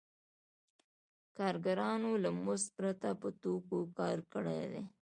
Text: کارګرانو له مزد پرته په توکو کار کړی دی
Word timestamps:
کارګرانو 1.37 2.11
له 2.23 2.29
مزد 2.43 2.67
پرته 2.77 3.09
په 3.21 3.27
توکو 3.41 3.79
کار 3.97 4.17
کړی 4.33 4.61
دی 4.71 4.83